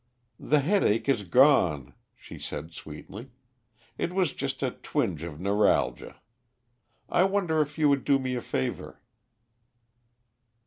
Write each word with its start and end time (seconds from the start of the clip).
"The 0.39 0.61
headache 0.61 1.07
is 1.07 1.21
gone," 1.21 1.93
she 2.15 2.39
said 2.39 2.73
sweetly. 2.73 3.29
"It 3.99 4.15
was 4.15 4.33
just 4.33 4.63
a 4.63 4.71
twinge 4.71 5.21
of 5.21 5.39
neuralgia. 5.39 6.19
I 7.07 7.23
wonder 7.25 7.61
if 7.61 7.77
you 7.77 7.87
would 7.89 8.03
do 8.03 8.17
me 8.17 8.33
a 8.33 8.41
favor." 8.41 8.99